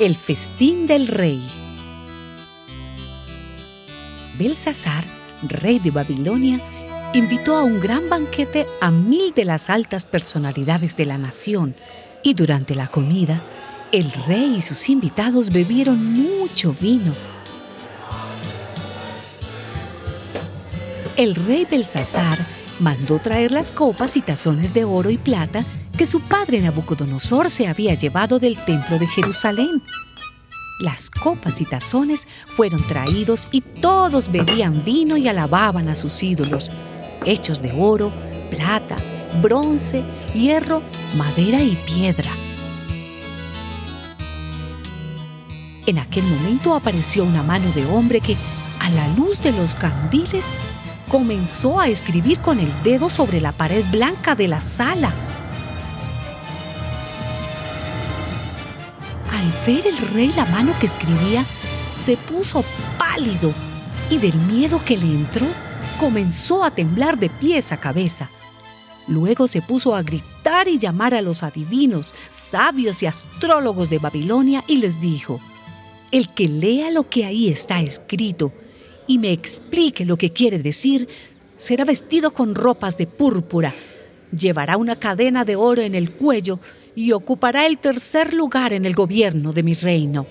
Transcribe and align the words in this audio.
El 0.00 0.16
festín 0.16 0.88
del 0.88 1.06
rey. 1.06 1.40
Belsasar, 4.36 5.04
rey 5.44 5.78
de 5.78 5.92
Babilonia, 5.92 6.58
invitó 7.12 7.56
a 7.56 7.62
un 7.62 7.78
gran 7.78 8.08
banquete 8.08 8.66
a 8.80 8.90
mil 8.90 9.32
de 9.34 9.44
las 9.44 9.70
altas 9.70 10.04
personalidades 10.04 10.96
de 10.96 11.04
la 11.04 11.16
nación 11.16 11.76
y 12.24 12.34
durante 12.34 12.74
la 12.74 12.88
comida, 12.88 13.40
el 13.92 14.10
rey 14.26 14.56
y 14.58 14.62
sus 14.62 14.88
invitados 14.88 15.50
bebieron 15.50 16.04
mucho 16.12 16.74
vino. 16.80 17.12
El 21.16 21.36
rey 21.36 21.68
Belsasar 21.70 22.44
mandó 22.80 23.20
traer 23.20 23.52
las 23.52 23.70
copas 23.70 24.16
y 24.16 24.22
tazones 24.22 24.74
de 24.74 24.82
oro 24.82 25.10
y 25.10 25.18
plata 25.18 25.64
que 25.96 26.06
su 26.06 26.20
padre 26.20 26.60
Nabucodonosor 26.60 27.50
se 27.50 27.68
había 27.68 27.94
llevado 27.94 28.38
del 28.38 28.56
templo 28.56 28.98
de 28.98 29.06
Jerusalén. 29.06 29.82
Las 30.80 31.08
copas 31.08 31.60
y 31.60 31.64
tazones 31.64 32.26
fueron 32.56 32.84
traídos 32.88 33.46
y 33.52 33.60
todos 33.60 34.30
bebían 34.30 34.84
vino 34.84 35.16
y 35.16 35.28
alababan 35.28 35.88
a 35.88 35.94
sus 35.94 36.22
ídolos, 36.22 36.72
hechos 37.24 37.62
de 37.62 37.72
oro, 37.78 38.10
plata, 38.50 38.96
bronce, 39.40 40.02
hierro, 40.34 40.82
madera 41.16 41.62
y 41.62 41.76
piedra. 41.86 42.30
En 45.86 45.98
aquel 45.98 46.24
momento 46.24 46.74
apareció 46.74 47.24
una 47.24 47.42
mano 47.42 47.70
de 47.72 47.86
hombre 47.86 48.20
que, 48.20 48.36
a 48.80 48.90
la 48.90 49.06
luz 49.08 49.40
de 49.42 49.52
los 49.52 49.74
candiles, 49.74 50.46
comenzó 51.08 51.78
a 51.78 51.88
escribir 51.88 52.40
con 52.40 52.58
el 52.58 52.72
dedo 52.82 53.10
sobre 53.10 53.40
la 53.40 53.52
pared 53.52 53.84
blanca 53.92 54.34
de 54.34 54.48
la 54.48 54.60
sala. 54.60 55.12
Al 59.44 59.52
ver 59.66 59.86
el 59.86 59.98
rey 60.14 60.32
la 60.34 60.46
mano 60.46 60.72
que 60.80 60.86
escribía, 60.86 61.44
se 62.02 62.16
puso 62.16 62.64
pálido 62.98 63.52
y 64.08 64.16
del 64.16 64.34
miedo 64.34 64.80
que 64.86 64.96
le 64.96 65.04
entró, 65.04 65.46
comenzó 66.00 66.64
a 66.64 66.70
temblar 66.70 67.18
de 67.18 67.28
pies 67.28 67.70
a 67.70 67.76
cabeza. 67.76 68.30
Luego 69.06 69.46
se 69.46 69.60
puso 69.60 69.94
a 69.94 70.02
gritar 70.02 70.66
y 70.66 70.78
llamar 70.78 71.12
a 71.12 71.20
los 71.20 71.42
adivinos, 71.42 72.14
sabios 72.30 73.02
y 73.02 73.06
astrólogos 73.06 73.90
de 73.90 73.98
Babilonia 73.98 74.64
y 74.66 74.78
les 74.78 74.98
dijo, 74.98 75.40
El 76.10 76.32
que 76.32 76.48
lea 76.48 76.90
lo 76.90 77.10
que 77.10 77.26
ahí 77.26 77.48
está 77.50 77.82
escrito 77.82 78.50
y 79.06 79.18
me 79.18 79.30
explique 79.30 80.06
lo 80.06 80.16
que 80.16 80.32
quiere 80.32 80.58
decir, 80.58 81.06
será 81.58 81.84
vestido 81.84 82.30
con 82.30 82.54
ropas 82.54 82.96
de 82.96 83.06
púrpura, 83.06 83.74
llevará 84.34 84.78
una 84.78 84.96
cadena 84.96 85.44
de 85.44 85.56
oro 85.56 85.82
en 85.82 85.94
el 85.94 86.12
cuello 86.12 86.60
y 86.94 87.12
ocupará 87.12 87.66
el 87.66 87.78
tercer 87.78 88.34
lugar 88.34 88.72
en 88.72 88.84
el 88.84 88.94
gobierno 88.94 89.52
de 89.52 89.62
mi 89.62 89.74
reino. 89.74 90.26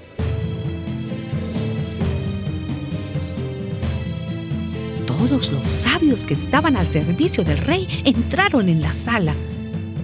Todos 5.05 5.51
los 5.51 5.67
sabios 5.67 6.23
que 6.23 6.33
estaban 6.33 6.77
al 6.77 6.89
servicio 6.91 7.43
del 7.43 7.57
rey 7.57 7.87
entraron 8.05 8.69
en 8.69 8.81
la 8.81 8.93
sala, 8.93 9.35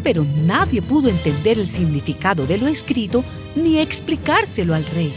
pero 0.03 0.25
nadie 0.45 0.81
pudo 0.81 1.09
entender 1.09 1.59
el 1.59 1.69
significado 1.69 2.45
de 2.45 2.57
lo 2.57 2.67
escrito 2.67 3.23
ni 3.55 3.79
explicárselo 3.79 4.73
al 4.73 4.85
rey. 4.85 5.13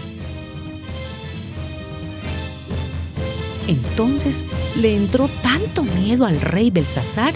Entonces 3.69 4.45
le 4.81 4.97
entró 4.97 5.29
tanto 5.43 5.85
miedo 5.85 6.27
al 6.27 6.41
rey 6.41 6.71
Belsasar 6.71 7.35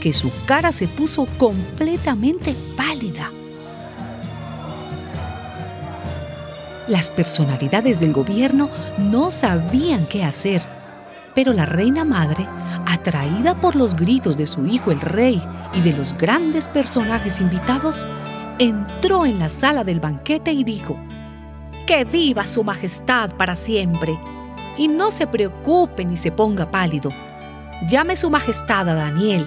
que 0.00 0.12
su 0.12 0.32
cara 0.46 0.72
se 0.72 0.88
puso 0.88 1.26
completamente 1.38 2.54
pálida. 2.76 3.30
Las 6.88 7.08
personalidades 7.10 8.00
del 8.00 8.12
gobierno 8.12 8.68
no 8.98 9.30
sabían 9.30 10.06
qué 10.06 10.24
hacer, 10.24 10.62
pero 11.36 11.52
la 11.52 11.64
reina 11.64 12.04
madre, 12.04 12.48
atraída 12.84 13.60
por 13.60 13.76
los 13.76 13.94
gritos 13.94 14.36
de 14.36 14.46
su 14.46 14.66
hijo 14.66 14.90
el 14.90 15.00
rey 15.00 15.40
y 15.74 15.82
de 15.82 15.92
los 15.92 16.14
grandes 16.18 16.66
personajes 16.66 17.40
invitados, 17.40 18.04
entró 18.58 19.24
en 19.24 19.38
la 19.38 19.48
sala 19.48 19.84
del 19.84 20.00
banquete 20.00 20.50
y 20.50 20.64
dijo, 20.64 20.98
Que 21.86 22.04
viva 22.04 22.48
su 22.48 22.64
majestad 22.64 23.30
para 23.36 23.54
siempre, 23.54 24.18
y 24.76 24.88
no 24.88 25.12
se 25.12 25.28
preocupe 25.28 26.04
ni 26.04 26.16
se 26.16 26.32
ponga 26.32 26.70
pálido. 26.72 27.10
Llame 27.88 28.16
su 28.16 28.30
majestad 28.30 28.88
a 28.88 28.94
Daniel, 28.94 29.46